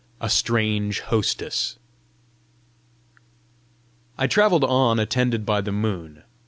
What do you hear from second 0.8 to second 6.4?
HOSTESS I travelled on attended by the moon.